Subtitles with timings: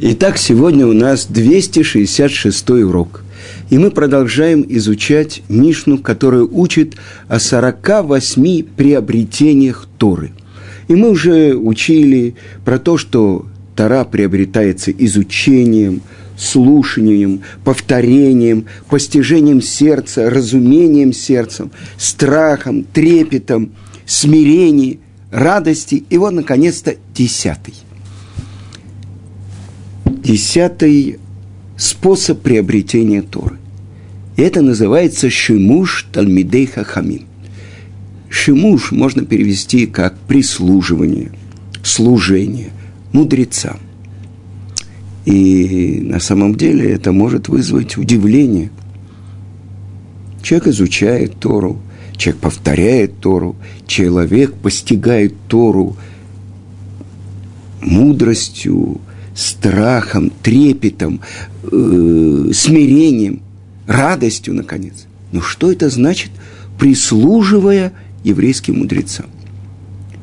[0.00, 3.24] Итак, сегодня у нас 266 урок.
[3.68, 6.94] И мы продолжаем изучать Мишну, которая учит
[7.26, 10.30] о 48 приобретениях Торы.
[10.86, 16.02] И мы уже учили про то, что Тора приобретается изучением,
[16.36, 23.72] слушанием, повторением, постижением сердца, разумением сердцем, страхом, трепетом,
[24.06, 25.00] смирением,
[25.32, 26.04] радости.
[26.08, 27.74] И вот, наконец-то, десятый–
[30.28, 31.18] десятый
[31.78, 33.56] способ приобретения Торы.
[34.36, 37.22] И это называется шимуш талмидей хахамим.
[38.28, 41.32] Шимуш можно перевести как прислуживание,
[41.82, 42.72] служение
[43.12, 43.78] мудрецам.
[45.24, 48.70] И на самом деле это может вызвать удивление.
[50.42, 51.80] Человек изучает Тору,
[52.18, 53.56] человек повторяет Тору,
[53.86, 55.96] человек постигает Тору
[57.80, 59.00] мудростью,
[59.38, 61.20] страхом, трепетом,
[61.62, 63.40] э, смирением,
[63.86, 65.06] радостью, наконец.
[65.30, 66.30] Но что это значит,
[66.78, 67.92] прислуживая
[68.24, 69.26] еврейским мудрецам?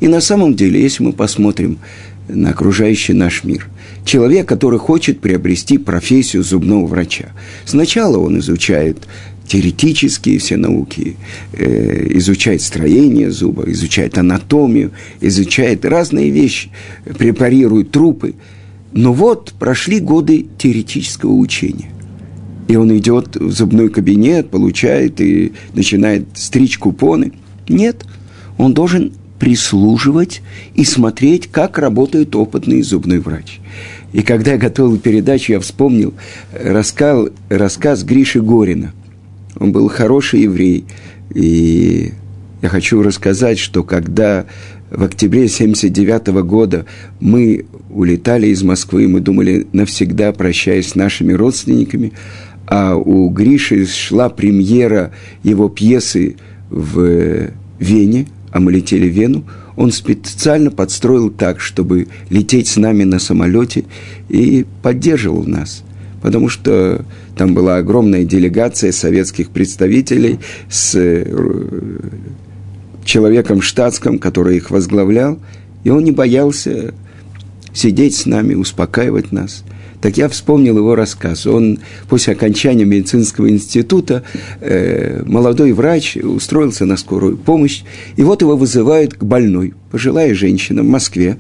[0.02, 1.78] И на самом деле, если мы посмотрим
[2.28, 3.70] на окружающий наш мир,
[4.04, 7.30] человек, который хочет приобрести профессию зубного врача,
[7.64, 8.98] сначала он изучает
[9.48, 11.16] теоретические все науки,
[11.54, 14.92] э, изучает строение зуба, изучает анатомию,
[15.22, 16.70] изучает разные вещи,
[17.18, 18.34] препарирует трупы–
[18.96, 21.90] но вот прошли годы теоретического учения.
[22.70, 27.34] И он идет в зубной кабинет, получает и начинает стричь купоны.
[27.68, 28.06] Нет,
[28.58, 30.42] он должен прислуживать
[30.76, 33.60] и смотреть, как работает опытный зубной врач.
[34.14, 36.14] И когда я готовил передачу, я вспомнил
[36.54, 38.94] рассказ, рассказ Гриши Горина.
[39.60, 40.86] Он был хороший еврей.
[41.34, 42.14] И
[42.62, 44.46] я хочу рассказать, что когда
[44.96, 46.86] в октябре 1979 года
[47.20, 52.14] мы улетали из Москвы, мы думали навсегда прощаясь с нашими родственниками,
[52.68, 55.12] а у Гриши шла премьера
[55.44, 56.38] его пьесы
[56.70, 59.46] в Вене, а мы летели в Вену,
[59.76, 63.84] он специально подстроил так, чтобы лететь с нами на самолете
[64.30, 65.84] и поддерживал нас.
[66.22, 67.06] Потому что
[67.38, 70.40] там была огромная делегация советских представителей
[70.70, 70.96] с
[73.06, 75.40] человеком штатском, который их возглавлял,
[75.84, 76.94] и он не боялся
[77.74, 79.64] сидеть с нами, успокаивать нас.
[80.02, 81.48] Так я вспомнил его рассказ.
[81.48, 84.24] Он после окончания медицинского института,
[84.62, 87.84] э, молодой врач, устроился на скорую помощь,
[88.16, 91.38] и вот его вызывают к больной, пожилая женщина в Москве,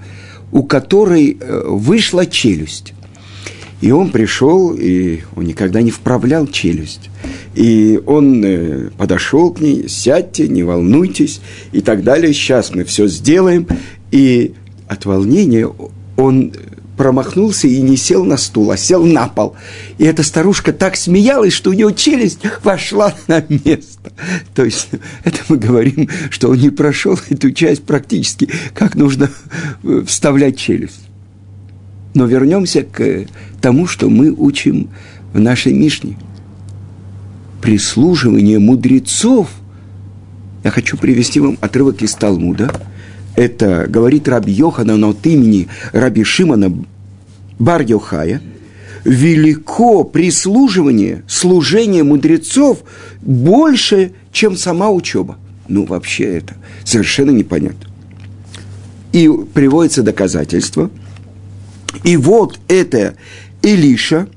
[0.51, 2.93] у которой э, вышла челюсть.
[3.81, 7.09] И он пришел, и он никогда не вправлял челюсть.
[7.55, 12.33] И он э, подошел к ней, сядьте, не волнуйтесь, и так далее.
[12.33, 13.67] Сейчас мы все сделаем.
[14.11, 14.53] И
[14.88, 15.69] от волнения
[16.17, 16.53] он
[16.97, 19.55] промахнулся и не сел на стул, а сел на пол.
[19.97, 24.11] И эта старушка так смеялась, что у нее челюсть вошла на место.
[24.53, 24.89] То есть
[25.23, 29.29] это мы говорим, что он не прошел эту часть практически, как нужно
[29.83, 31.01] э, вставлять челюсть.
[32.13, 33.25] Но вернемся к
[33.61, 34.89] тому, что мы учим
[35.33, 36.17] в нашей Мишне.
[37.65, 39.49] Прислуживание мудрецов.
[40.63, 42.71] Я хочу привести вам отрывок из Талмуда.
[43.35, 46.71] Это говорит Раби Йоханан от имени Раби Шимана
[47.57, 48.39] Бар Йохая.
[49.03, 52.83] Велико прислуживание, служение мудрецов
[53.21, 55.37] больше, чем сама учеба.
[55.67, 56.53] Ну, вообще это
[56.83, 57.89] совершенно непонятно.
[59.11, 60.91] И приводится доказательство–
[62.03, 63.15] и вот это
[63.61, 64.27] Илиша,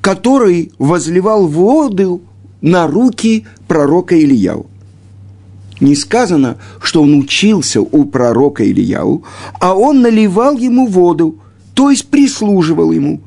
[0.00, 2.22] который возливал воду
[2.66, 4.66] на руки пророка Ильяу.
[5.78, 9.22] Не сказано, что он учился у пророка Ильяу,
[9.60, 11.38] а он наливал ему воду,
[11.74, 13.20] то есть прислуживал ему.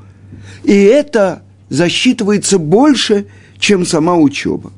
[0.65, 3.27] И это засчитывается больше,
[3.59, 4.73] чем сама учеба.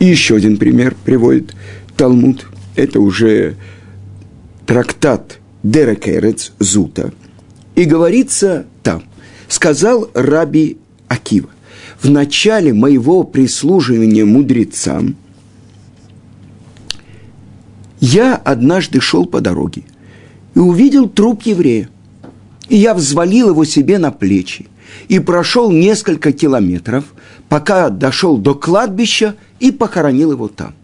[0.00, 1.54] И еще один пример приводит
[1.96, 2.46] Талмуд.
[2.74, 3.54] Это уже
[4.66, 5.38] трактат
[5.70, 7.12] Дерекерец Зута.
[7.74, 9.02] И говорится там,
[9.48, 10.78] сказал Раби
[11.08, 11.50] Акива,
[12.00, 15.16] в начале моего прислуживания мудрецам
[18.00, 19.82] я однажды шел по дороге
[20.54, 21.90] и увидел труп еврея.
[22.70, 24.68] И я взвалил его себе на плечи
[25.08, 27.04] и прошел несколько километров,
[27.50, 30.74] пока дошел до кладбища и похоронил его там.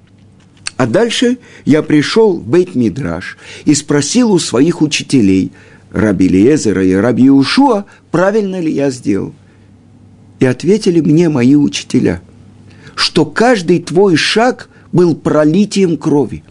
[0.76, 5.52] А дальше я пришел в Бейт-Мидраш и спросил у своих учителей,
[5.92, 9.32] Раби Лезера и Раби Ушуа, правильно ли я сделал.
[10.40, 12.20] И ответили мне мои учителя,
[12.96, 16.42] что каждый твой шаг был пролитием крови.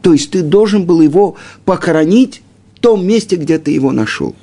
[0.00, 1.36] То есть ты должен был его
[1.66, 2.42] похоронить
[2.76, 4.34] в том месте, где ты его нашел.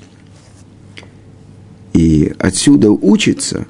[1.94, 3.66] И отсюда учится,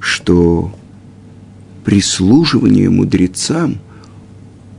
[0.00, 0.74] что
[1.84, 3.78] прислуживание мудрецам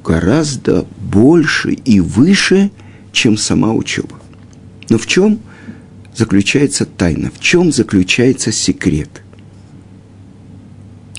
[0.03, 2.71] гораздо больше и выше,
[3.11, 4.19] чем сама учеба.
[4.89, 5.39] Но в чем
[6.15, 7.31] заключается тайна?
[7.33, 9.09] В чем заключается секрет?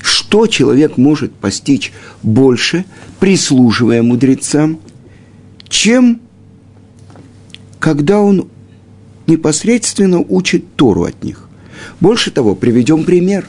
[0.01, 1.93] Что человек может постичь
[2.23, 2.85] больше,
[3.21, 4.81] прислуживая мудрецам,
[5.69, 6.21] чем
[7.79, 8.49] когда он
[9.27, 11.49] непосредственно учит Тору от них?
[12.01, 13.49] Больше того, приведем пример.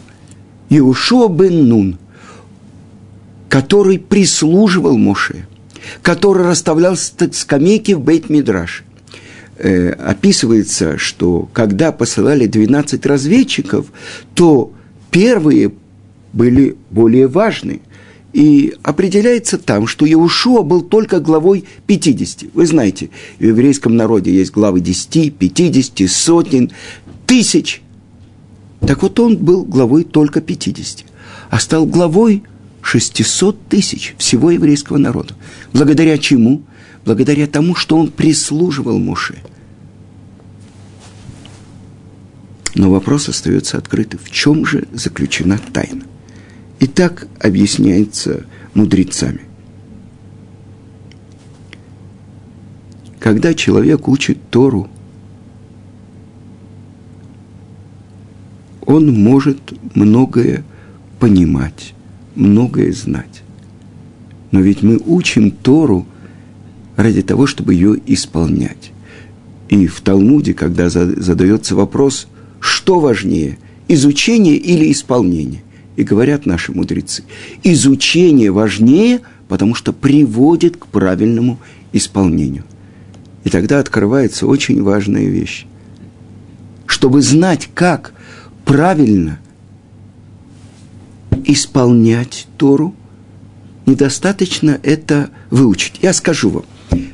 [0.69, 1.97] Иушуа бен Нун,
[3.55, 5.45] который прислуживал Моше,
[6.01, 8.83] который расставлял скамейки в Бейт-Мидраш.
[9.57, 13.85] Э, описывается, что когда посылали 12 разведчиков,
[14.33, 14.73] то
[15.09, 15.71] первые
[16.33, 17.79] были более важны.
[18.33, 22.53] И определяется там, что Иешуа был только главой 50.
[22.53, 23.09] Вы знаете,
[23.39, 26.71] в еврейском народе есть главы 10, 50, сотен,
[27.25, 27.81] тысяч.
[28.81, 31.05] Так вот он был главой только 50,
[31.49, 32.43] а стал главой
[32.85, 35.33] 600 тысяч всего еврейского народа.
[35.73, 36.61] Благодаря чему?
[37.03, 39.39] Благодаря тому, что он прислуживал Муше.
[42.75, 44.19] Но вопрос остается открытым.
[44.23, 46.03] В чем же заключена тайна?
[46.79, 48.45] И так объясняется
[48.75, 49.41] мудрецами.
[53.19, 54.87] Когда человек учит Тору,
[58.85, 60.63] он может многое
[61.19, 61.94] понимать,
[62.35, 63.43] многое знать.
[64.51, 66.05] Но ведь мы учим Тору
[66.95, 68.91] ради того, чтобы ее исполнять.
[69.69, 72.27] И в Талмуде, когда задается вопрос,
[72.59, 75.63] что важнее, изучение или исполнение,
[75.95, 77.23] и говорят наши мудрецы,
[77.63, 81.59] изучение важнее, потому что приводит к правильному
[81.93, 82.63] исполнению.
[83.43, 85.65] И тогда открывается очень важная вещь.
[86.85, 88.13] Чтобы знать, как
[88.65, 89.39] правильно
[91.43, 92.95] исполнять Тору,
[93.85, 95.99] недостаточно это выучить.
[96.01, 96.65] Я скажу вам,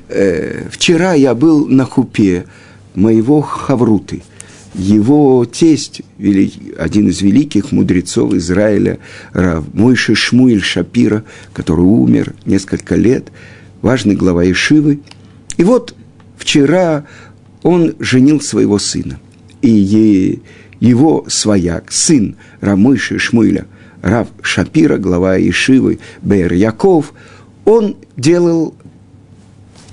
[0.09, 2.45] э, вчера я был на хупе
[2.95, 4.23] моего Хавруты–
[4.73, 9.00] его тесть, один из великих мудрецов Израиля,
[9.33, 11.23] Рав Мойши Шмуэль Шапира,
[11.53, 13.31] который умер несколько лет,
[13.81, 15.00] важный глава Ишивы.
[15.57, 15.95] И вот
[16.38, 17.06] вчера
[17.63, 19.19] он женил своего сына.
[19.62, 20.39] И
[20.79, 23.68] его свояк, сын Рамойши Шмуэля,
[24.01, 27.13] Рав Шапира, глава Ишивы, Бер Яков,
[27.65, 28.74] он делал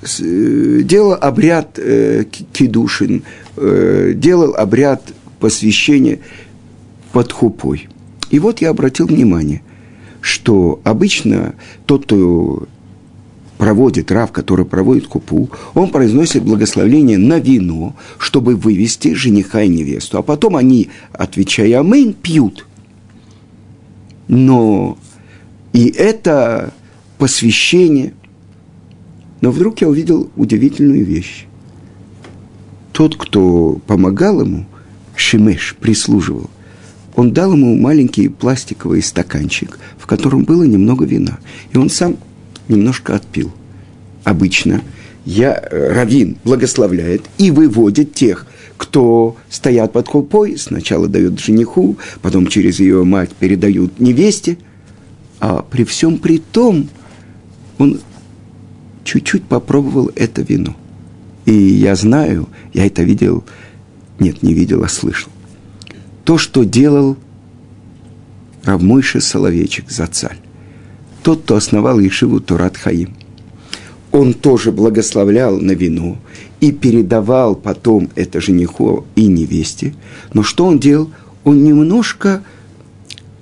[0.01, 2.23] Э, делал обряд э,
[2.53, 3.23] кидушин,
[3.57, 5.03] э, делал обряд
[5.39, 6.19] посвящения
[7.11, 7.89] под хупой.
[8.29, 9.61] И вот я обратил внимание,
[10.21, 11.55] что обычно
[11.85, 12.67] тот, кто
[13.57, 20.17] проводит, рав, который проводит хупу, он произносит благословление на вино, чтобы вывести жениха и невесту.
[20.17, 22.65] А потом они, отвечая амин, пьют.
[24.29, 24.97] Но
[25.73, 26.73] и это
[27.17, 28.13] посвящение–
[29.41, 31.45] но вдруг я увидел удивительную вещь.
[32.91, 34.65] Тот, кто помогал ему,
[35.15, 36.49] Шимеш, прислуживал,
[37.15, 41.39] он дал ему маленький пластиковый стаканчик, в котором было немного вина.
[41.71, 42.17] И он сам
[42.67, 43.51] немножко отпил.
[44.23, 44.81] Обычно
[45.25, 48.45] я, э, Равин благословляет и выводит тех,
[48.89, 54.57] кто стоят под хупой, сначала дают жениху, потом через ее мать передают невесте,
[55.39, 56.89] а при всем при том
[57.77, 57.99] он
[59.03, 60.75] чуть-чуть попробовал это вино.
[61.45, 63.43] И я знаю, я это видел,
[64.17, 65.31] нет, не видел, а слышал.
[66.25, 67.15] То, что делал
[68.63, 70.39] Равмойша Соловейчик Зацаль,
[71.21, 73.15] тот, кто основал Ешиву Турат Хаим.
[74.11, 76.17] Он тоже благословлял на вино
[76.59, 79.93] и передавал потом это жениху и невесте.
[80.33, 81.09] Но что он делал?
[81.43, 82.43] Он немножко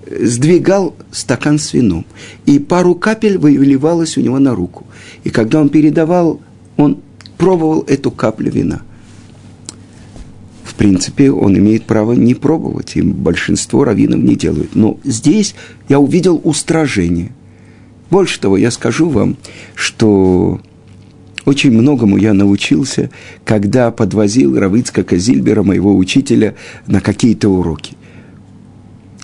[0.10, 2.06] сдвигал стакан с вином,
[2.46, 4.86] и пару капель выливалось у него на руку.
[5.24, 6.40] И когда он передавал,
[6.78, 7.00] он
[7.38, 8.82] пробовал эту каплю вина.
[10.64, 14.76] В принципе, он имеет право не пробовать, и большинство раввинов не делают.
[14.76, 15.56] Но здесь
[15.90, 17.32] я увидел устражение.
[18.12, 19.38] Больше того, я скажу вам,
[19.76, 20.62] что
[21.48, 23.10] очень многому я научился,
[23.44, 27.96] когда подвозил Равицка Казильбера, моего учителя, на какие-то уроки–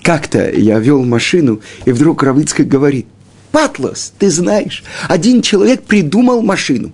[0.03, 3.07] как-то я вел машину, и вдруг Равицкий говорит,
[3.51, 6.91] «Патлас, ты знаешь, один человек придумал машину,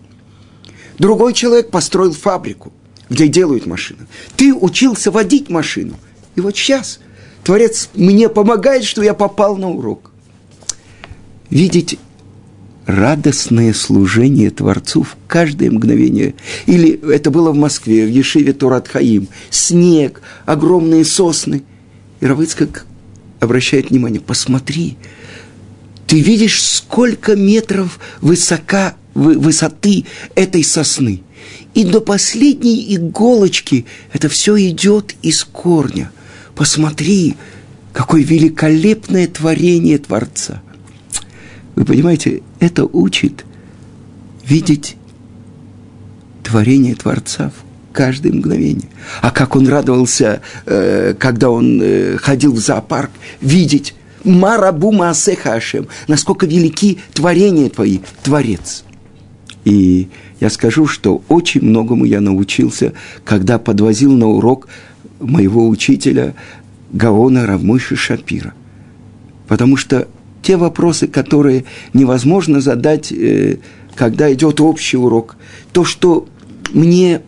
[1.00, 2.72] другой человек построил фабрику,
[3.10, 4.02] где делают машину.
[4.38, 5.96] Ты учился водить машину,
[6.36, 7.00] и вот сейчас
[7.44, 10.12] Творец мне помогает, что я попал на урок».
[11.50, 11.98] Видеть
[12.90, 16.34] радостное служение Творцу в каждое мгновение.
[16.66, 19.28] Или это было в Москве, в Ешиве Турат Хаим.
[19.52, 21.64] Снег, огромные сосны.
[22.20, 22.86] И Равыцкак
[23.40, 24.98] обращает внимание, посмотри,
[26.08, 31.22] ты видишь, сколько метров высока, высоты этой сосны.
[31.76, 36.12] И до последней иголочки это все идет из корня.
[36.56, 37.36] Посмотри,
[37.94, 40.64] какое великолепное творение Творца.
[41.76, 43.46] Вы понимаете, это учит
[44.46, 44.98] видеть
[46.44, 48.90] творение Творца в каждое мгновение.
[49.22, 53.12] А как он радовался, э, когда он э, ходил в зоопарк,
[53.42, 58.84] видеть Марабу Маасеха Ашем, насколько велики творения твои, Творец.
[59.66, 64.68] И я скажу, что очень многому я научился, когда подвозил на урок
[65.20, 66.34] моего учителя
[66.92, 68.54] Гаона Равмойши Шапира.
[69.48, 70.08] Потому что
[70.42, 73.58] те вопросы, которые невозможно задать, э,
[73.96, 75.36] когда идет общий урок,
[75.72, 76.28] то, что
[76.74, 77.22] мне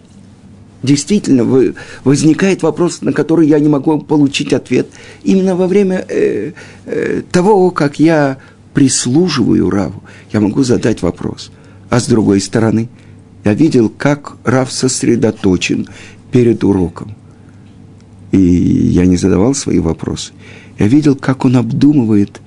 [0.84, 4.88] действительно возникает вопрос, на который я не могу получить ответ,
[5.24, 6.54] именно во время э,
[6.86, 8.38] э, того, как я
[8.74, 11.52] прислуживаю Раву, я могу задать вопрос.
[11.90, 12.90] А с другой стороны,
[13.44, 15.88] я видел, как Рав сосредоточен
[16.32, 17.16] перед уроком.
[18.32, 20.32] И я не задавал свои вопросы.
[20.80, 22.40] Я видел, как он обдумывает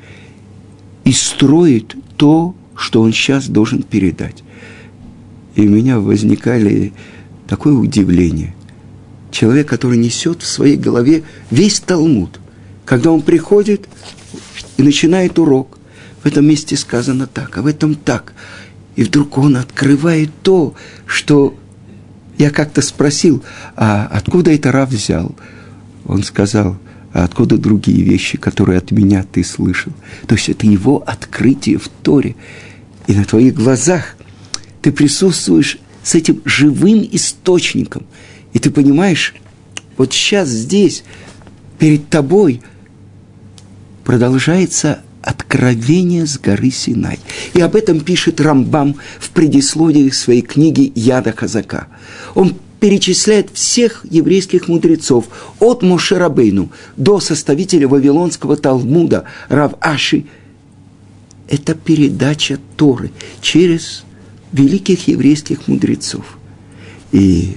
[1.05, 4.43] и строит то, что он сейчас должен передать.
[5.55, 6.93] И у меня возникали
[7.47, 8.55] такое удивление.
[9.31, 12.41] Человек, который несет в своей голове весь Талмуд,
[12.85, 13.89] когда он приходит
[14.77, 15.79] и начинает урок,
[16.23, 18.33] в этом месте сказано так, а в этом так.
[18.97, 20.75] И вдруг он открывает то,
[21.07, 21.55] что
[22.39, 23.45] я как-то спросил,
[23.77, 25.35] а откуда это Рав взял?
[26.07, 26.79] Он сказал,
[27.15, 29.93] а откуда другие вещи, которые от меня ты слышал?
[30.27, 32.35] То есть это его открытие в Торе.
[33.07, 34.17] И на твоих глазах
[34.83, 38.05] ты присутствуешь с этим живым источником.
[38.53, 39.33] И ты понимаешь,
[39.97, 41.05] вот сейчас здесь,
[41.79, 42.63] перед тобой,
[44.03, 47.21] продолжается откровение с горы Синай.
[47.55, 51.87] И об этом пишет Рамбам в предисловии своей книги Яда Казака.
[52.35, 55.25] Он перечисляет всех еврейских мудрецов
[55.59, 60.27] от Мошерабейну до составителя Вавилонского Талмуда Рав Аши.
[61.49, 63.11] Это передача Торы
[63.41, 64.05] через
[64.53, 66.37] великих еврейских мудрецов.
[67.11, 67.55] И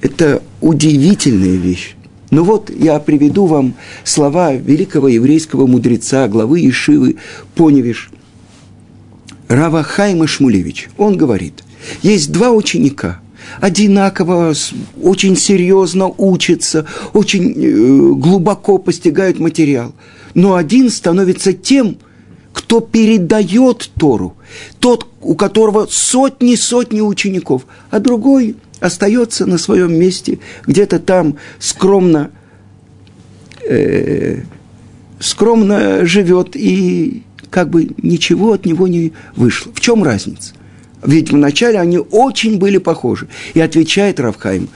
[0.00, 1.94] это удивительная вещь.
[2.30, 7.16] Но вот я приведу вам слова великого еврейского мудреца, главы Ешивы
[7.54, 8.10] Поневиш,
[9.48, 10.88] Рава Хайма Шмулевич.
[10.96, 11.62] Он говорит,
[12.00, 13.20] есть два ученика,
[13.60, 14.54] одинаково,
[15.02, 19.94] очень серьезно учатся, очень э, глубоко постигают материал.
[20.34, 21.98] Но один становится тем,
[22.52, 24.36] кто передает Тору,
[24.78, 32.30] тот, у которого сотни-сотни учеников, а другой– остается на своем месте, где-то там скромно,
[33.66, 34.42] э,
[35.20, 39.72] скромно живет и как бы ничего от него не вышло.
[39.72, 40.54] В чем разница?
[41.04, 43.28] Ведь вначале они очень были похожи.
[43.54, 44.68] И отвечает Равхайм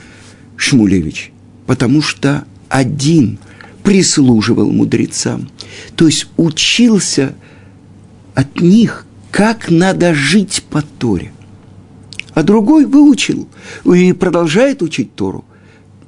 [0.57, 1.33] Шмулевич,
[1.67, 3.39] потому что один
[3.83, 5.49] прислуживал мудрецам,
[5.95, 7.35] то есть учился
[8.35, 11.31] от них, как надо жить по Торе
[12.37, 13.49] а другой выучил
[13.87, 15.47] и продолжает учить Тору.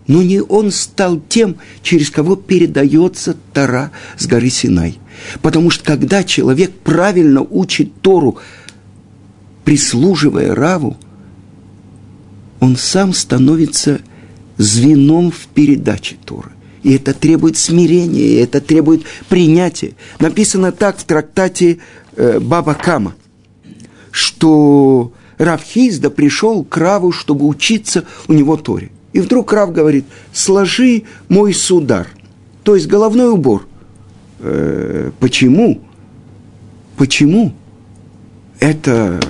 [0.07, 4.99] Но не он стал тем, через кого передается Тора с горы Синай.
[5.41, 8.37] Потому что когда человек правильно учит Тору,
[9.69, 10.97] прислуживая Раву,
[12.59, 14.01] он сам становится
[14.57, 16.53] звеном в передаче Торы.
[16.83, 19.93] И это требует смирения, и это требует принятия.
[20.21, 21.81] Написано так в трактате
[22.17, 23.15] э, Баба Кама,
[24.11, 28.91] что Равхизда пришел к Раву, чтобы учиться у него Торе.
[29.13, 32.09] И вдруг Рав говорит, сложи мой судар,
[32.63, 33.69] то есть головной убор.
[34.39, 35.83] Э, почему?
[36.97, 37.53] Почему?
[38.61, 39.21] Это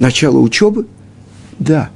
[0.00, 0.86] начало учебы?
[1.58, 1.90] Да.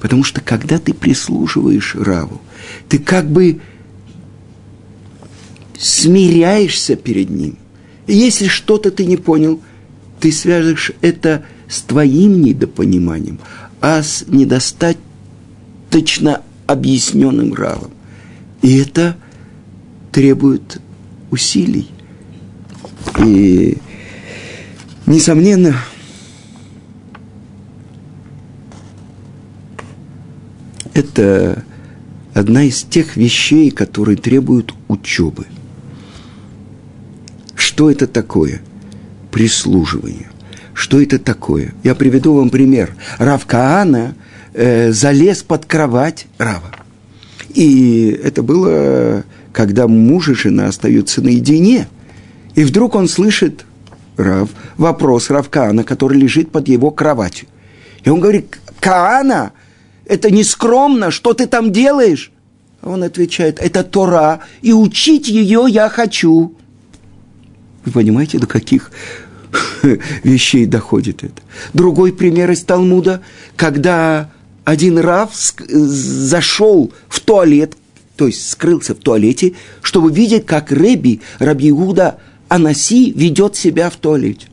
[0.00, 2.40] Потому что когда ты прислушиваешь Раву,
[2.88, 3.60] ты как бы
[5.78, 7.58] смиряешься перед ним.
[8.06, 9.62] И если что-то ты не понял,
[10.20, 13.40] ты свяжешь это с твоим недопониманием,
[13.80, 17.92] а с недостаточно объясненным равом.
[18.62, 19.16] И это
[20.12, 20.80] требует
[21.30, 21.88] усилий.
[23.18, 23.78] И,
[25.06, 25.76] несомненно,
[30.94, 31.64] это
[32.32, 35.46] одна из тех вещей, которые требуют учебы.
[37.54, 38.62] Что это такое?
[39.30, 40.30] Прислуживание.
[40.72, 41.74] Что это такое?
[41.82, 42.94] Я приведу вам пример.
[43.18, 44.14] Рав Каана
[44.52, 46.70] э, залез под кровать Рава.
[47.54, 51.88] И это было, когда муж и жена остаются наедине.
[52.56, 53.64] И вдруг он слышит
[54.16, 57.48] Рав, вопрос Рав Каана, который лежит под его кроватью.
[58.04, 59.52] И он говорит, Каана,
[60.06, 62.30] это не скромно, что ты там делаешь?
[62.82, 66.54] Он отвечает, это Тора, и учить ее я хочу.
[67.84, 68.90] Вы понимаете, до каких
[70.22, 71.42] вещей доходит это?
[71.72, 73.22] Другой пример из Талмуда,
[73.56, 74.30] когда
[74.64, 77.74] один Рав зашел в туалет,
[78.16, 82.18] то есть скрылся в туалете, чтобы видеть, как Реби, Раби Иуда
[82.48, 84.48] Анаси ведет себя в туалете.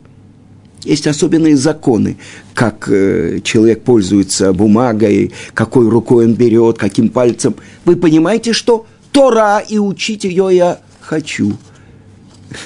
[0.83, 2.17] Есть особенные законы,
[2.53, 7.55] как э, человек пользуется бумагой, какой рукой он берет, каким пальцем.
[7.85, 11.53] Вы понимаете, что Тора и учить ее я хочу.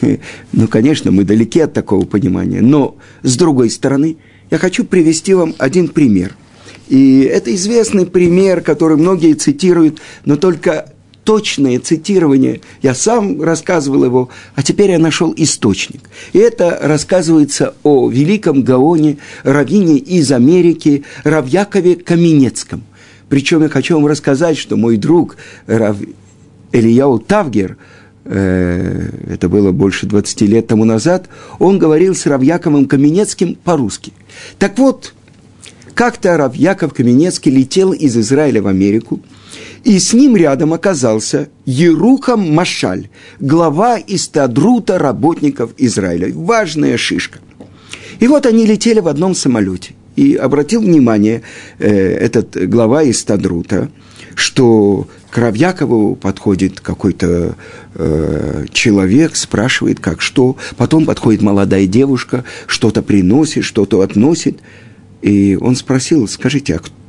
[0.51, 4.17] Ну, конечно, мы далеки от такого понимания, но с другой стороны,
[4.49, 6.35] я хочу привести вам один пример.
[6.87, 10.93] И это известный пример, который многие цитируют, но только
[11.25, 16.01] точное цитирование, я сам рассказывал его, а теперь я нашел источник.
[16.31, 22.83] И это рассказывается о великом Гаоне, раввине из Америки, Равьякове Каменецком.
[23.27, 25.97] Причем я хочу вам рассказать, что мой друг Рав
[26.71, 27.77] Ильяу Тавгер,
[28.25, 31.27] э, это было больше 20 лет тому назад,
[31.57, 34.13] он говорил с Равьяковым Каменецким по-русски.
[34.59, 35.15] Так вот,
[35.95, 39.21] как-то Рав Яков Каменецкий летел из Израиля в Америку–
[39.85, 43.07] и с ним рядом оказался Ерухам Машаль,
[43.39, 46.31] глава истадрута работников Израиля.
[46.33, 47.39] Важная шишка.
[48.19, 49.93] И вот они летели в одном самолете.
[50.15, 51.43] И обратил внимание
[51.77, 53.89] э, этот глава истадрута,
[54.33, 57.55] что к Равьякову подходит какой-то
[57.93, 60.57] э, человек, спрашивает, как что.
[60.77, 64.57] Потом подходит молодая девушка, что-то приносит, что-то относит.
[65.21, 67.04] И он спросил, скажите, а кто?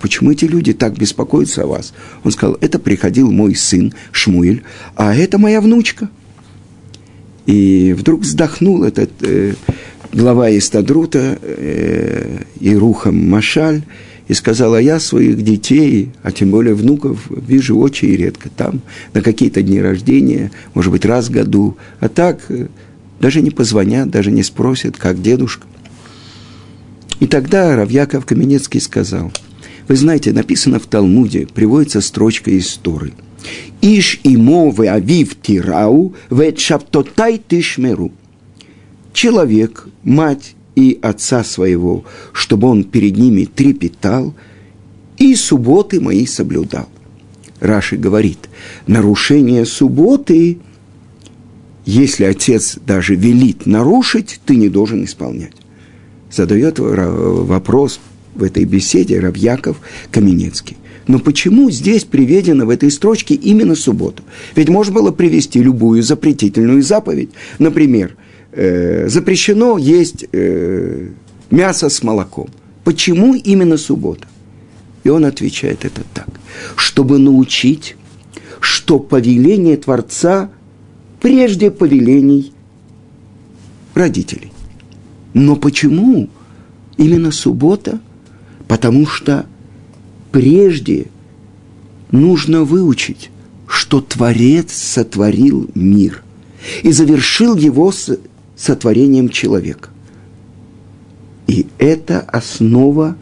[0.00, 1.92] Почему эти люди так беспокоятся о вас?
[2.24, 4.62] Он сказал, это приходил мой сын Шмуэль,
[4.96, 6.08] а это моя внучка.
[7.46, 9.54] И вдруг вздохнул этот э,
[10.12, 13.82] глава Истадрута, э, Ирухам Машаль,
[14.28, 18.48] и сказал, а я своих детей, а тем более внуков, вижу очень редко.
[18.48, 18.80] Там
[19.12, 21.76] на какие-то дни рождения, может быть, раз в году.
[21.98, 22.68] А так э,
[23.18, 25.66] даже не позвонят, даже не спросят, как дедушка.
[27.18, 29.32] И тогда Равьяков Каменецкий сказал–
[29.90, 33.12] вы знаете, написано в Талмуде, приводится строчка из Торы.
[33.82, 38.12] «Иш имо ве авив тирау, ве шаптотай тишмеру».
[39.12, 44.32] Человек, мать и отца своего, чтобы он перед ними трепетал,
[45.18, 46.88] и субботы мои соблюдал.
[47.58, 48.48] Раши говорит,
[48.86, 50.58] нарушение субботы,
[51.84, 55.56] если отец даже велит нарушить, ты не должен исполнять.
[56.30, 57.98] Задает вопрос
[58.34, 60.76] в этой беседе Равьяков Каменецкий.
[61.06, 64.22] Но почему здесь приведено в этой строчке именно субботу?
[64.54, 67.30] Ведь можно было привести любую запретительную заповедь.
[67.58, 68.16] Например,
[68.52, 71.08] э, запрещено есть э,
[71.50, 72.48] мясо с молоком.
[72.84, 74.26] Почему именно суббота?
[75.02, 76.28] И он отвечает это так.
[76.76, 77.96] Чтобы научить,
[78.60, 80.50] что повеление Творца
[81.20, 82.52] прежде повелений
[83.94, 84.52] родителей.
[85.34, 86.28] Но почему
[86.98, 88.00] именно суббота–
[88.70, 89.46] Потому что
[90.30, 91.08] прежде
[92.12, 93.32] нужно выучить,
[93.66, 96.22] что Творец сотворил мир
[96.84, 97.92] и завершил его
[98.54, 99.88] сотворением человека.
[101.48, 103.16] И это основа,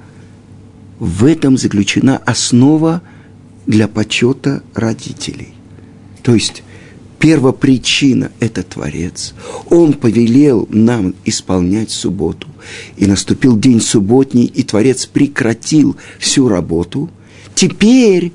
[0.98, 3.00] в этом заключена основа
[3.64, 5.54] для почета родителей.
[6.22, 6.62] То есть
[7.18, 9.34] первопричина– это Творец.
[9.70, 12.48] Он повелел нам исполнять субботу.
[12.96, 17.10] И наступил день субботний, и Творец прекратил всю работу.
[17.54, 18.32] Теперь,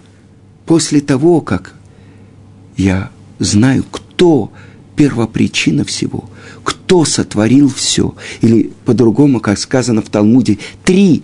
[0.65, 1.76] после того, как
[2.78, 4.52] я знаю, кто
[4.96, 6.30] первопричина всего,
[6.63, 11.24] кто сотворил все, или по-другому, как сказано в Талмуде, три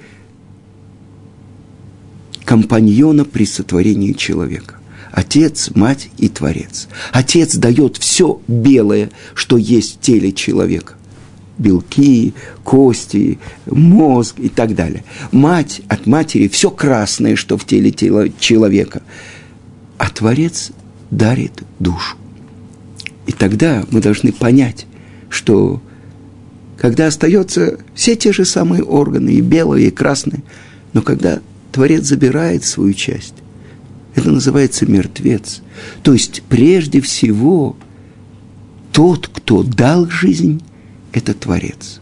[2.45, 4.78] компаньона при сотворении человека.
[5.11, 6.87] Отец, мать и Творец.
[7.11, 10.93] Отец дает все белое, что есть в теле человека.
[11.57, 15.03] Белки, кости, мозг и так далее.
[15.31, 19.01] Мать от матери все красное, что в теле тела человека.
[19.97, 20.71] А Творец
[21.11, 22.15] дарит душу.
[23.27, 24.85] И тогда мы должны понять,
[25.29, 25.81] что
[26.77, 30.43] когда остаются все те же самые органы, и белые, и красные,
[30.93, 31.39] но когда
[31.71, 33.33] Творец забирает свою часть,
[34.19, 35.61] это называется мертвец.
[36.03, 37.75] То есть прежде всего
[38.91, 40.61] тот, кто дал жизнь,
[41.13, 42.01] это Творец.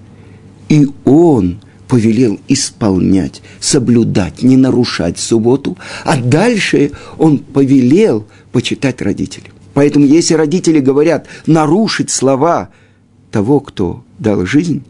[0.70, 9.54] И он повелел исполнять, соблюдать, не нарушать субботу, а дальше он повелел почитать родителям.
[9.74, 12.70] Поэтому если родители говорят нарушить слова
[13.32, 14.84] того, кто дал жизнь,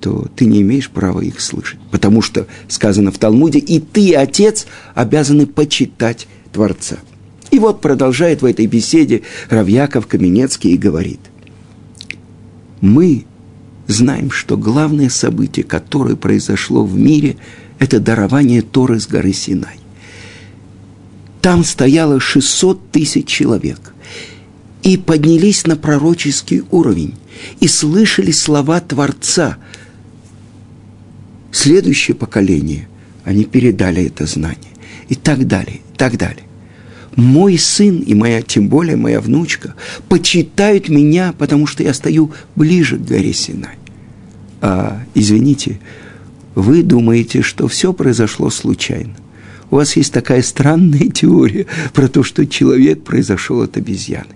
[0.00, 1.78] то ты не имеешь права их слышать.
[1.90, 6.96] Потому что сказано в Талмуде, и ты, отец, обязаны почитать Творца.
[7.50, 11.20] И вот продолжает в этой беседе Равьяков Каменецкий и говорит,
[12.80, 13.26] мы
[13.86, 17.36] знаем, что главное событие, которое произошло в мире,
[17.78, 19.78] это дарование Торы с горы Синай.
[21.42, 23.92] Там стояло 600 тысяч человек.
[24.82, 27.14] И поднялись на пророческий уровень.
[27.60, 29.58] И слышали слова Творца.
[31.52, 32.88] Следующее поколение,
[33.24, 34.72] они передали это знание.
[35.08, 36.44] И так далее, так далее
[37.16, 39.74] мой сын и моя, тем более моя внучка,
[40.08, 43.76] почитают меня, потому что я стою ближе к горе Синай.
[44.60, 45.80] А, извините,
[46.54, 49.14] вы думаете, что все произошло случайно.
[49.70, 54.34] У вас есть такая странная теория про то, что человек произошел от обезьяны.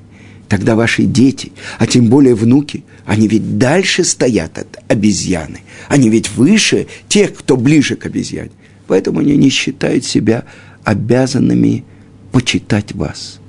[0.49, 5.61] Тогда ваши дети, а тем более внуки, они ведь дальше стоят от обезьяны.
[5.89, 8.51] Они ведь выше тех, кто ближе к обезьяне.
[8.87, 10.45] Поэтому они не считают себя
[10.89, 11.85] обязанными
[12.33, 13.41] почитать вас.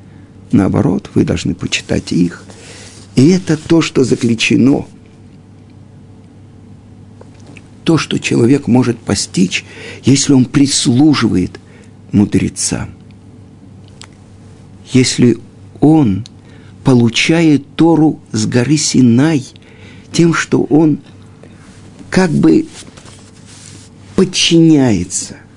[0.52, 2.44] Наоборот, вы должны почитать их.
[3.16, 4.86] И это то, что заключено.
[7.86, 9.64] То, что человек может постичь,
[10.04, 11.62] если он прислуживает
[12.12, 12.90] мудрецам.
[14.92, 15.38] Если
[15.80, 16.26] он
[16.84, 19.46] получает Тору с горы Синай
[20.12, 21.00] тем, что он
[22.10, 22.68] как бы
[24.18, 25.38] подчиняется–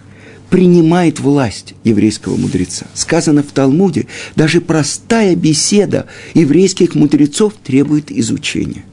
[0.53, 2.87] принимает власть еврейского мудреца.
[2.93, 8.85] Сказано в Талмуде, даже простая беседа еврейских мудрецов требует изучения.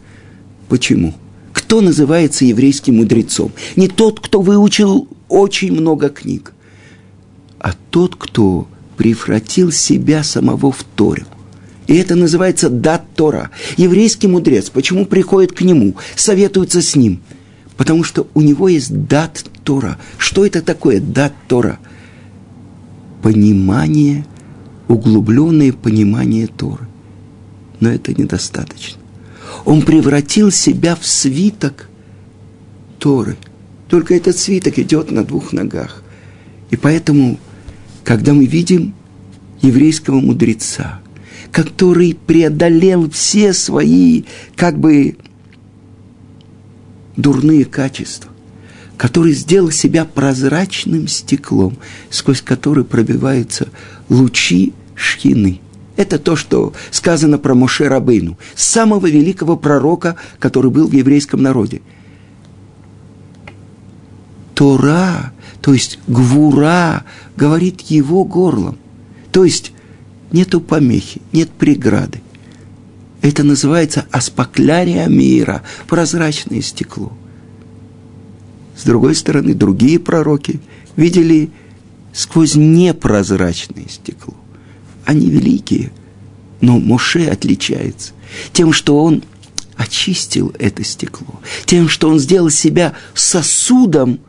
[0.70, 1.14] Почему?
[1.52, 3.52] Кто называется еврейским мудрецом?
[3.76, 6.54] Не тот, кто выучил очень много книг,
[7.60, 11.26] а тот, кто превратил себя самого в Тору.
[11.88, 13.50] И это называется дат Тора.
[13.76, 17.20] Еврейский мудрец, почему приходит к нему, советуется с ним–
[17.80, 19.98] Потому что у него есть дат Тора.
[20.18, 21.80] Что это такое дат Тора?
[23.22, 24.26] Понимание,
[24.90, 26.90] углубленное понимание Торы.
[27.80, 29.00] Но это недостаточно.
[29.64, 31.88] Он превратил себя в свиток
[32.98, 33.38] Торы.
[33.88, 36.04] Только этот свиток идет на двух ногах.
[36.72, 37.40] И поэтому,
[38.04, 38.94] когда мы видим
[39.62, 41.00] еврейского мудреца,
[41.54, 44.24] который преодолел все свои,
[44.58, 45.16] как бы,
[47.22, 48.32] дурные качества,
[48.98, 51.78] который сделал себя прозрачным стеклом,
[52.10, 53.68] сквозь который пробиваются
[54.10, 55.62] лучи шхины.
[55.96, 61.82] Это то, что сказано про Моше Рабыну, самого великого пророка, который был в еврейском народе.
[64.56, 67.04] Тора, то есть гвура,
[67.36, 68.78] говорит его горлом.
[69.32, 69.74] То есть
[70.32, 72.22] нету помехи, нет преграды.
[73.22, 77.12] Это называется аспаклярия мира, прозрачное стекло.
[78.78, 80.62] С другой стороны, другие пророки
[80.96, 81.52] видели
[82.14, 84.36] сквозь непрозрачное стекло.
[85.06, 85.92] Они великие,
[86.62, 88.14] но Моше отличается
[88.54, 89.24] тем, что он
[89.76, 94.20] очистил это стекло, тем, что он сделал себя сосудом,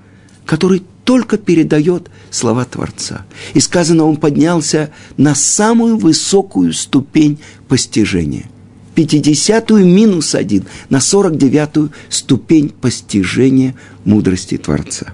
[0.46, 3.24] который только передает слова Творца.
[3.55, 8.50] И сказано, он поднялся на самую высокую ступень постижения–
[9.05, 15.13] 50-ю минус один на 49-ю ступень постижения мудрости Творца.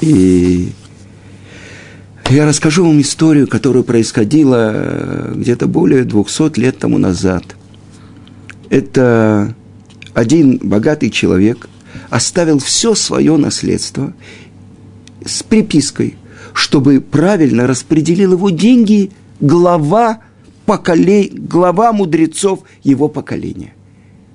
[0.00, 0.72] И
[2.28, 7.44] я расскажу вам историю, которая происходила э, где-то более 200 лет тому назад.
[8.70, 9.54] Это
[10.14, 11.68] один богатый человек
[12.10, 14.14] оставил все свое наследство
[15.24, 16.16] с припиской,
[16.54, 19.10] чтобы правильно распределил его деньги
[19.40, 20.20] глава
[20.66, 23.74] поколей, глава мудрецов его поколения.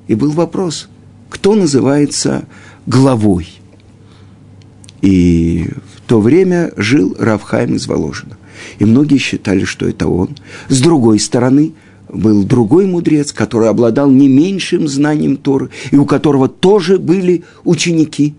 [0.08, 0.90] И был вопрос,
[1.30, 2.48] кто называется
[2.86, 3.48] главой?
[5.02, 8.38] И в то время жил Равхайм из Воложина.
[8.80, 10.36] И многие считали, что это он.
[10.70, 11.74] С другой стороны,
[12.10, 18.34] был другой мудрец, который обладал не меньшим знанием Торы, и у которого тоже были ученики.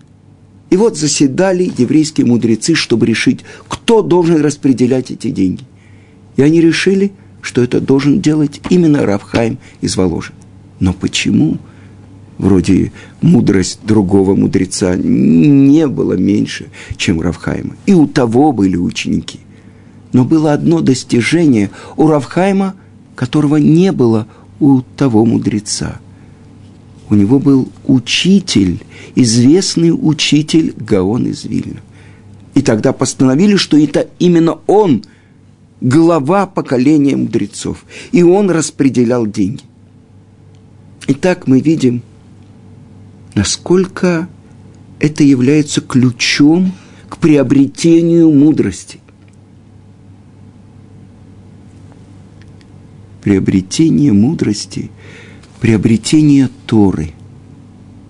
[0.69, 5.63] И вот заседали еврейские мудрецы, чтобы решить, кто должен распределять эти деньги.
[6.35, 10.33] И они решили– что это должен делать именно Равхайм из Воложи.
[10.79, 11.57] Но почему?
[12.37, 17.75] Вроде мудрость другого мудреца не было меньше, чем Равхайма.
[17.85, 19.41] И у того были ученики.
[20.13, 22.75] Но было одно достижение у Равхайма,
[23.15, 24.25] которого не было
[24.59, 25.99] у того мудреца.
[27.09, 28.83] у него был учитель,
[29.15, 31.81] известный учитель Гаон из Вильна.
[32.53, 35.03] И тогда постановили, что это именно он,
[35.81, 37.85] глава поколения мудрецов.
[38.11, 39.63] И он распределял деньги.
[41.07, 42.01] Итак, мы видим,
[43.35, 44.27] насколько
[44.99, 46.73] это является ключом
[47.07, 48.99] к приобретению мудрости.
[53.23, 54.91] Приобретение мудрости,
[55.59, 57.11] приобретение Торы.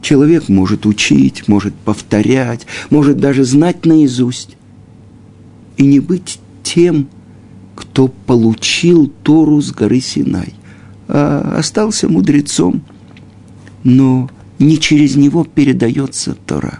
[0.01, 4.55] Человек может учить, может повторять, может даже знать наизусть
[5.77, 7.07] и не быть тем,
[7.99, 10.53] кто получил Тору с горы Синай,
[11.09, 12.81] а остался мудрецом,
[13.83, 16.79] но не через него передается Тора.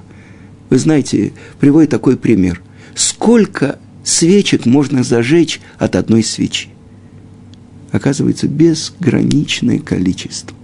[0.69, 2.62] Вы знаете, приводит такой пример.
[2.95, 6.69] Сколько свечек можно зажечь от одной свечи?
[7.91, 10.55] Оказывается, безграничное количество.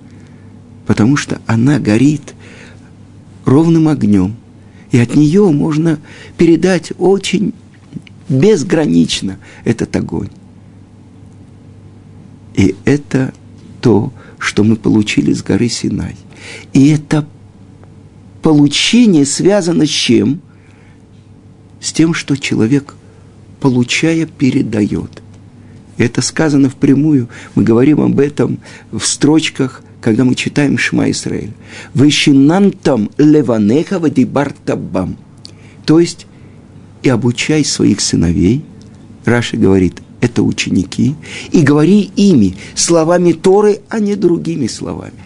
[0.88, 2.34] Потому что она горит
[3.44, 4.38] ровным огнем.
[4.92, 6.00] И от нее можно
[6.38, 7.54] передать очень
[8.30, 10.30] безгранично этот огонь.
[12.56, 13.34] И это
[13.82, 16.16] то, что мы получили с горы Синай.
[16.74, 17.28] И это
[18.42, 20.42] получение связано с чем?
[21.82, 22.96] С тем, что человек,
[23.60, 25.22] получая, передает.
[25.98, 27.30] Это сказано впрямую.
[27.56, 28.60] Мы говорим об этом
[28.92, 31.54] в строчках, когда мы читаем Шма Исраиль.
[31.94, 35.18] «Вещинантам леванеха вадибартабам».
[35.86, 36.28] То есть,
[37.04, 38.64] и обучай своих сыновей,
[39.26, 41.16] Раша говорит, это ученики,
[41.52, 45.24] и говори ими словами Торы, а не другими словами.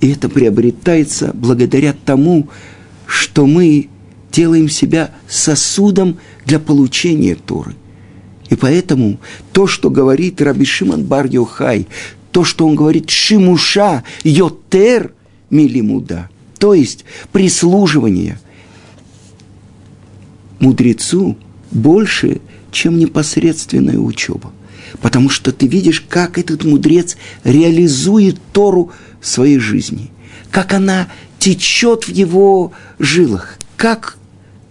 [0.00, 2.48] И это приобретается благодаря тому,
[3.06, 3.88] что мы
[4.32, 7.74] делаем себя сосудом для получения Торы.
[8.48, 9.18] И поэтому
[9.52, 11.86] то, что говорит Раби Шимон бар Йохай,
[12.32, 15.12] то, что он говорит «шимуша йотер
[15.50, 18.38] милимуда», то есть прислуживание
[20.58, 21.36] мудрецу
[21.70, 22.40] больше,
[22.76, 24.52] чем непосредственная учеба.
[25.00, 30.10] Потому что ты видишь, как этот мудрец реализует Тору в своей жизни,
[30.50, 31.08] как она
[31.38, 34.18] течет в его жилах, как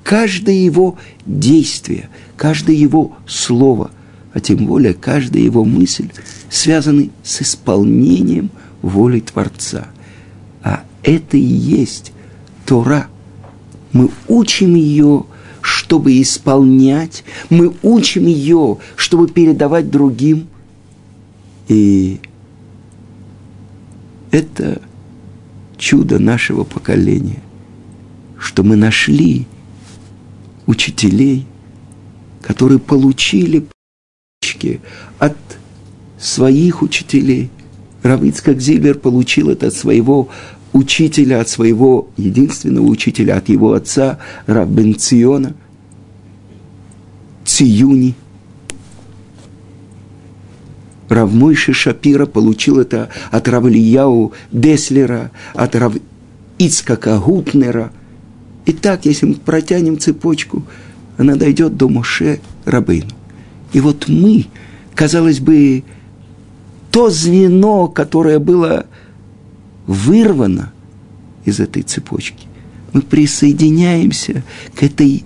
[0.03, 3.89] каждое его действие, каждое его слово,
[4.33, 6.09] а тем более каждая его мысль
[6.49, 8.51] связаны с исполнением
[8.83, 9.87] воли Творца.
[10.63, 12.11] А это и есть
[12.67, 13.07] Тора.
[13.93, 15.25] Мы учим ее
[15.85, 20.47] чтобы исполнять, мы учим ее, чтобы передавать другим.
[21.67, 22.19] И
[24.31, 24.81] это
[25.77, 27.43] чудо нашего поколения,
[28.39, 29.45] что мы нашли
[30.65, 31.45] учителей,
[32.41, 33.67] которые получили
[35.19, 35.37] от
[36.17, 37.51] своих учителей.
[38.01, 40.29] Равицкак Зильбер получил это от своего
[40.73, 44.17] учителя, от своего единственного учителя, от его отца,
[44.47, 45.53] Раббен Циона,
[47.55, 48.15] Циюни.
[51.07, 55.93] Равмойши Шапира получил это от Равлияу Деслера, от Рав
[56.57, 57.93] Ицкака Гутнера.
[58.65, 60.63] И так, если мы протянем цепочку,
[61.15, 63.11] она дойдет до Моше Рабыну.
[63.71, 64.47] И вот мы,
[64.93, 65.85] казалось бы,
[66.91, 68.85] то звено, которое было
[69.87, 70.73] вырвано
[71.45, 72.47] из этой цепочки.
[72.91, 74.43] Мы присоединяемся
[74.75, 75.23] к этой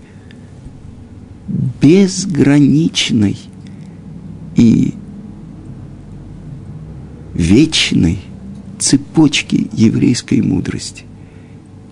[1.82, 3.38] безграничной
[4.56, 4.94] и
[7.34, 8.20] вечной
[8.78, 11.04] цепочке еврейской мудрости.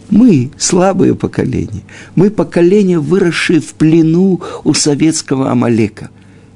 [0.10, 1.84] Мы слабое поколение.
[2.16, 6.10] Мы поколение, выросшее в плену у советского Амалека.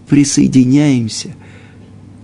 [0.07, 1.35] Присоединяемся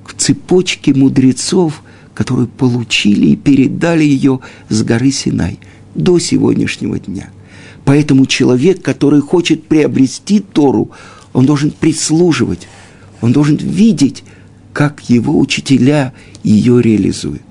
[0.05, 5.59] к цепочке мудрецов, которые получили и передали ее с горы Синай
[5.95, 7.29] до сегодняшнего дня.
[7.87, 10.91] Поэтому человек, который хочет приобрести Тору,
[11.31, 12.67] он должен прислуживать,
[13.21, 14.25] он должен видеть,
[14.73, 16.11] как его учителя
[16.43, 17.46] ее реализуют.